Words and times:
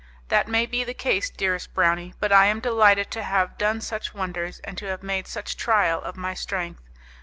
That 0.29 0.47
may 0.47 0.65
be 0.65 0.83
the 0.83 0.95
case, 0.95 1.29
dearest 1.29 1.75
browny, 1.75 2.15
but 2.19 2.31
I 2.31 2.47
am 2.47 2.59
delighted 2.59 3.11
to 3.11 3.21
have 3.21 3.59
done 3.59 3.81
such 3.81 4.15
wonders, 4.15 4.59
and 4.63 4.75
to 4.79 4.87
have 4.87 5.03
made 5.03 5.27
such 5.27 5.55
trial 5.57 6.01
of 6.01 6.17
my 6.17 6.33
strength. 6.33 6.81